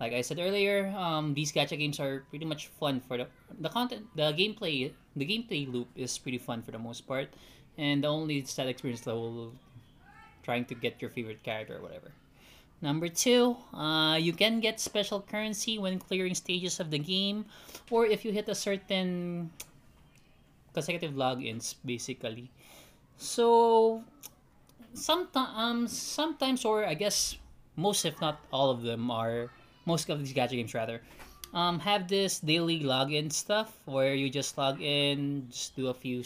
Like 0.01 0.13
I 0.13 0.23
said 0.23 0.39
earlier, 0.39 0.95
um, 0.97 1.35
these 1.35 1.51
gacha 1.51 1.77
games 1.77 1.99
are 1.99 2.23
pretty 2.31 2.45
much 2.45 2.69
fun 2.79 3.01
for 3.01 3.19
the 3.19 3.27
the 3.61 3.69
content, 3.69 4.07
the 4.15 4.31
gameplay, 4.33 4.93
the 5.17 5.27
gameplay 5.27 5.67
loop 5.67 5.89
is 5.97 6.17
pretty 6.19 6.39
fun 6.39 6.63
for 6.63 6.71
the 6.71 6.79
most 6.79 7.07
part, 7.07 7.29
and 7.77 8.05
the 8.05 8.09
only 8.09 8.45
sad 8.45 8.69
experience 8.69 9.07
level 9.07 9.53
trying 10.43 10.65
to 10.67 10.75
get 10.75 11.03
your 11.03 11.11
favorite 11.11 11.43
character 11.43 11.77
or 11.77 11.83
whatever. 11.83 12.15
Number 12.81 13.09
two, 13.09 13.59
uh, 13.75 14.15
you 14.23 14.33
can 14.33 14.61
get 14.61 14.79
special 14.79 15.21
currency 15.21 15.83
when 15.83 15.99
clearing 15.99 16.35
stages 16.35 16.79
of 16.79 16.95
the 16.95 16.99
game, 16.99 17.45
or 17.91 18.07
if 18.07 18.25
you 18.25 18.31
hit 18.31 18.49
a 18.49 18.55
certain 18.55 19.51
consecutive 20.73 21.19
logins, 21.19 21.75
basically. 21.85 22.51
So, 23.17 24.05
sometimes, 24.95 25.51
um, 25.57 25.89
sometimes, 25.89 26.65
or 26.65 26.85
I 26.85 26.95
guess 26.95 27.37
most, 27.77 28.05
if 28.05 28.21
not 28.21 28.41
all 28.53 28.71
of 28.71 28.83
them, 28.83 29.11
are 29.11 29.51
most 29.87 30.09
of 30.11 30.19
these 30.19 30.35
gacha 30.35 30.51
games 30.51 30.75
rather 30.75 31.01
um, 31.55 31.79
have 31.81 32.09
this 32.09 32.41
daily 32.41 32.81
login 32.81 33.33
stuff 33.33 33.79
where 33.87 34.15
you 34.15 34.29
just 34.29 34.59
log 34.59 34.81
in, 34.81 35.49
just 35.51 35.77
do 35.77 35.89
a 35.89 35.95
few 35.95 36.23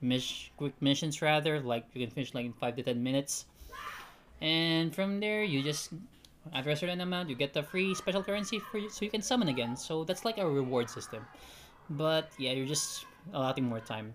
mish- 0.00 0.52
quick 0.56 0.74
missions 0.80 1.20
rather, 1.22 1.60
like 1.60 1.84
you 1.94 2.06
can 2.06 2.14
finish 2.14 2.34
like 2.34 2.46
in 2.46 2.52
five 2.52 2.76
to 2.76 2.82
ten 2.82 3.02
minutes, 3.02 3.46
and 4.40 4.94
from 4.94 5.20
there 5.20 5.42
you 5.42 5.62
just 5.62 5.90
after 6.52 6.70
a 6.70 6.76
certain 6.76 7.00
amount 7.00 7.28
you 7.28 7.36
get 7.36 7.52
the 7.52 7.62
free 7.62 7.94
special 7.94 8.22
currency 8.22 8.58
for 8.58 8.78
you, 8.78 8.88
so 8.88 9.04
you 9.04 9.10
can 9.10 9.22
summon 9.22 9.48
again. 9.48 9.76
So 9.76 10.04
that's 10.04 10.24
like 10.24 10.38
a 10.38 10.48
reward 10.48 10.90
system, 10.90 11.26
but 11.90 12.30
yeah, 12.38 12.52
you're 12.52 12.66
just 12.66 13.06
allotting 13.32 13.64
more 13.64 13.80
time. 13.80 14.14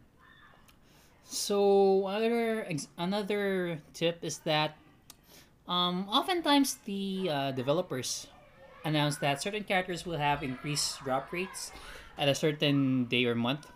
So 1.27 2.07
another 2.07 2.67
another 2.97 3.81
tip 3.93 4.23
is 4.23 4.39
that 4.39 4.77
um, 5.67 6.07
oftentimes, 6.07 6.79
the 6.85 7.27
uh, 7.29 7.51
developers 7.51 8.27
announce 8.85 9.17
that 9.17 9.41
certain 9.41 9.65
characters 9.65 10.05
will 10.05 10.17
have 10.17 10.41
increased 10.41 11.03
drop 11.03 11.31
rates 11.33 11.71
at 12.17 12.29
a 12.29 12.35
certain 12.35 13.05
day 13.05 13.25
or 13.25 13.35
month. 13.35 13.67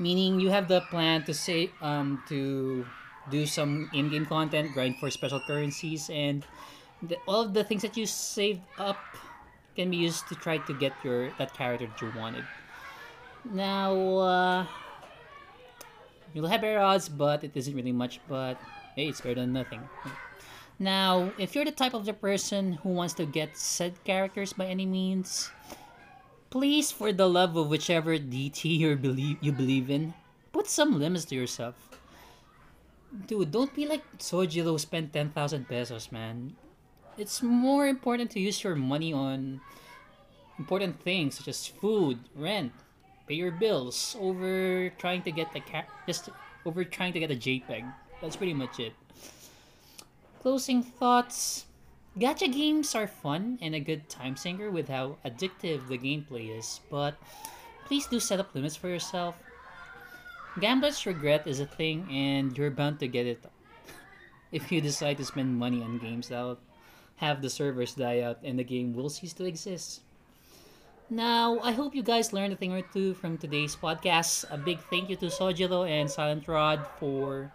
Meaning, 0.00 0.40
you 0.40 0.50
have 0.50 0.66
the 0.66 0.80
plan 0.90 1.22
to 1.24 1.32
say 1.32 1.70
um, 1.80 2.22
to 2.28 2.84
do 3.30 3.46
some 3.46 3.88
in-game 3.94 4.26
content, 4.26 4.74
grind 4.74 4.98
for 4.98 5.10
special 5.10 5.40
currencies, 5.46 6.10
and 6.10 6.44
the, 7.02 7.16
all 7.28 7.42
of 7.42 7.54
the 7.54 7.62
things 7.62 7.82
that 7.82 7.96
you 7.96 8.04
saved 8.04 8.60
up 8.76 8.98
can 9.76 9.90
be 9.90 9.96
used 9.96 10.26
to 10.28 10.34
try 10.34 10.58
to 10.58 10.74
get 10.74 10.92
your 11.04 11.30
that 11.38 11.54
character 11.54 11.86
that 11.86 12.02
you 12.02 12.12
wanted. 12.18 12.44
Now, 13.44 13.94
uh, 13.94 14.66
you'll 16.36 16.52
have 16.52 16.60
better 16.60 16.78
odds, 16.78 17.08
but 17.08 17.42
it 17.42 17.56
isn't 17.56 17.74
really 17.74 17.96
much. 17.96 18.20
But 18.28 18.60
hey, 18.94 19.08
it's 19.08 19.24
better 19.24 19.40
than 19.40 19.56
nothing. 19.56 19.80
Now, 20.78 21.32
if 21.40 21.56
you're 21.56 21.64
the 21.64 21.72
type 21.72 21.94
of 21.94 22.04
the 22.04 22.12
person 22.12 22.74
who 22.84 22.90
wants 22.90 23.14
to 23.14 23.24
get 23.24 23.56
said 23.56 23.96
characters 24.04 24.52
by 24.52 24.66
any 24.66 24.84
means, 24.84 25.50
please, 26.50 26.92
for 26.92 27.16
the 27.16 27.26
love 27.26 27.56
of 27.56 27.72
whichever 27.72 28.20
DT 28.20 28.76
you 28.76 28.94
believe 28.94 29.40
you 29.40 29.50
believe 29.50 29.88
in, 29.88 30.12
put 30.52 30.68
some 30.68 31.00
limits 31.00 31.24
to 31.32 31.34
yourself. 31.34 31.74
Dude, 33.26 33.50
don't 33.50 33.72
be 33.72 33.88
like 33.88 34.04
Sojiro 34.18 34.78
spent 34.78 35.14
10,000 35.14 35.32
pesos, 35.66 36.12
man. 36.12 36.54
It's 37.16 37.40
more 37.40 37.88
important 37.88 38.30
to 38.32 38.40
use 38.40 38.62
your 38.62 38.76
money 38.76 39.14
on 39.14 39.62
important 40.58 41.00
things 41.00 41.38
such 41.38 41.48
as 41.48 41.66
food, 41.66 42.18
rent, 42.34 42.72
pay 43.26 43.34
your 43.34 43.50
bills 43.50 44.16
over 44.20 44.90
trying 44.98 45.22
to 45.22 45.30
get 45.30 45.52
the 45.52 45.60
cat 45.60 45.88
just 46.06 46.30
over 46.64 46.84
trying 46.84 47.12
to 47.12 47.20
get 47.20 47.30
a 47.30 47.36
JPEG. 47.36 47.84
That's 48.20 48.36
pretty 48.36 48.54
much 48.54 48.80
it 48.80 48.92
closing 50.46 50.80
thoughts. 50.80 51.66
Gacha 52.20 52.46
games 52.46 52.94
are 52.94 53.08
fun 53.08 53.58
and 53.60 53.74
a 53.74 53.80
good 53.80 54.08
time 54.08 54.36
sinker 54.36 54.70
with 54.70 54.88
how 54.88 55.16
addictive 55.24 55.88
the 55.88 55.98
gameplay 55.98 56.56
is, 56.56 56.78
but 56.88 57.16
please 57.86 58.06
do 58.06 58.20
set 58.20 58.38
up 58.38 58.54
limits 58.54 58.76
for 58.76 58.86
yourself. 58.86 59.34
Gambler's 60.60 61.04
regret 61.04 61.48
is 61.48 61.58
a 61.58 61.66
thing 61.66 62.06
and 62.12 62.56
you're 62.56 62.70
bound 62.70 63.00
to 63.00 63.08
get 63.08 63.26
it 63.26 63.42
if 64.52 64.70
you 64.70 64.80
decide 64.80 65.16
to 65.16 65.24
spend 65.24 65.58
money 65.58 65.82
on 65.82 65.98
games 65.98 66.28
that'll 66.28 66.60
have 67.16 67.42
the 67.42 67.50
servers 67.50 67.96
die 67.96 68.20
out 68.20 68.38
and 68.44 68.56
the 68.56 68.62
game 68.62 68.94
will 68.94 69.10
cease 69.10 69.32
to 69.32 69.46
exist. 69.46 70.02
Now, 71.08 71.60
I 71.62 71.70
hope 71.70 71.94
you 71.94 72.02
guys 72.02 72.32
learned 72.32 72.52
a 72.52 72.56
thing 72.56 72.72
or 72.72 72.82
two 72.82 73.14
from 73.14 73.38
today's 73.38 73.76
podcast. 73.76 74.42
A 74.50 74.58
big 74.58 74.80
thank 74.90 75.08
you 75.08 75.14
to 75.22 75.26
Sojiro 75.26 75.86
and 75.86 76.10
Silent 76.10 76.48
Rod 76.48 76.82
for 76.98 77.52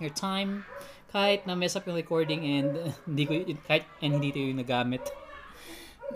your 0.00 0.08
time 0.08 0.64
kahit 1.12 1.44
na 1.44 1.52
mess 1.52 1.76
up 1.76 1.84
yung 1.84 2.00
recording 2.00 2.40
and 2.40 2.96
hindi 3.06 3.28
ko 3.28 3.44
kahit 3.68 3.84
and 4.00 4.16
hindi 4.16 4.32
ito 4.32 4.40
yung 4.40 4.64
nagamit. 4.64 5.04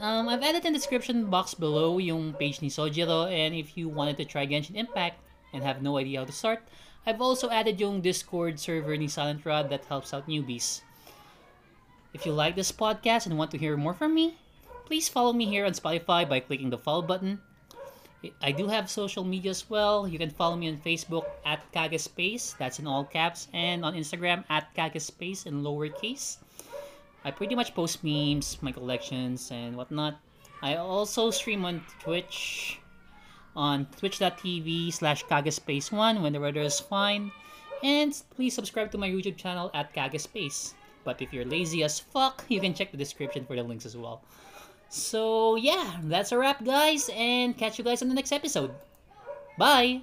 Um, 0.01 0.25
I've 0.25 0.41
added 0.41 0.65
in 0.65 0.73
the 0.73 0.81
description 0.81 1.29
box 1.29 1.53
below 1.53 2.01
yung 2.01 2.33
page 2.33 2.65
ni 2.65 2.73
Sojiro 2.73 3.29
and 3.29 3.53
if 3.53 3.77
you 3.77 3.93
wanted 3.93 4.17
to 4.17 4.25
try 4.25 4.49
Genshin 4.49 4.81
Impact 4.81 5.21
and 5.53 5.61
have 5.61 5.85
no 5.85 6.01
idea 6.01 6.25
how 6.25 6.25
to 6.25 6.33
start, 6.33 6.65
I've 7.05 7.21
also 7.21 7.53
added 7.53 7.77
yung 7.77 8.01
Discord 8.01 8.57
server 8.57 8.97
ni 8.97 9.13
Silent 9.13 9.45
Rod 9.45 9.69
that 9.69 9.85
helps 9.85 10.17
out 10.17 10.25
newbies. 10.25 10.81
If 12.17 12.25
you 12.25 12.33
like 12.33 12.57
this 12.57 12.73
podcast 12.73 13.29
and 13.29 13.37
want 13.37 13.53
to 13.53 13.61
hear 13.61 13.77
more 13.77 13.93
from 13.93 14.17
me, 14.17 14.41
please 14.87 15.09
follow 15.09 15.33
me 15.33 15.47
here 15.47 15.65
on 15.65 15.73
Spotify 15.73 16.29
by 16.29 16.41
clicking 16.41 16.71
the 16.71 16.79
follow 16.79 17.03
button 17.03 17.41
I 18.41 18.53
do 18.53 18.69
have 18.69 18.91
social 18.91 19.25
media 19.25 19.51
as 19.51 19.69
well. 19.69 20.09
You 20.09 20.19
can 20.19 20.31
follow 20.31 20.57
me 20.57 20.69
on 20.69 20.79
Facebook 20.79 21.25
at 21.45 21.61
Kagespace, 21.73 22.57
that's 22.57 22.79
in 22.79 22.87
all 22.87 23.05
caps, 23.05 23.49
and 23.53 23.85
on 23.85 23.95
Instagram 23.95 24.45
at 24.49 24.75
Kagespace 24.75 25.47
in 25.47 25.63
lowercase. 25.63 26.39
I 27.25 27.31
pretty 27.31 27.55
much 27.55 27.75
post 27.75 28.05
memes, 28.05 28.59
my 28.63 28.73
collections, 28.73 29.51
and 29.51 29.77
whatnot. 29.77 30.21
I 30.63 30.77
also 30.77 31.31
stream 31.31 31.65
on 31.65 31.83
Twitch 32.01 32.81
on 33.57 33.87
twitch.tv 33.99 34.93
slash 34.93 35.25
kagespace1 35.27 36.21
when 36.21 36.33
the 36.33 36.41
weather 36.41 36.63
is 36.63 36.81
fine. 36.81 37.31
And 37.83 38.11
please 38.35 38.55
subscribe 38.55 38.91
to 38.93 38.99
my 38.99 39.09
YouTube 39.09 39.37
channel 39.37 39.71
at 39.75 39.95
Kagespace. 39.95 40.73
But 41.05 41.21
if 41.21 41.33
you're 41.33 41.45
lazy 41.45 41.85
as 41.85 42.01
fuck, 42.01 42.45
you 42.49 42.61
can 42.61 42.75
check 42.75 42.91
the 42.91 42.97
description 42.97 43.45
for 43.45 43.55
the 43.55 43.63
links 43.63 43.87
as 43.87 43.97
well. 43.97 44.23
So, 44.89 45.57
yeah, 45.57 45.99
that's 46.05 46.33
a 46.33 46.39
wrap, 46.39 46.65
guys, 46.65 47.11
and 47.15 47.57
catch 47.57 47.79
you 47.79 47.85
guys 47.85 48.03
on 48.03 48.09
the 48.09 48.15
next 48.15 48.33
episode. 48.33 48.73
Bye! 49.59 50.03